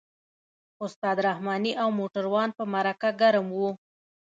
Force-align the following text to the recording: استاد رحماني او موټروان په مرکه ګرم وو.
استاد 0.85 1.17
رحماني 1.27 1.71
او 1.81 1.89
موټروان 1.99 2.49
په 2.57 2.63
مرکه 2.73 3.09
ګرم 3.21 3.47
وو. 3.57 3.69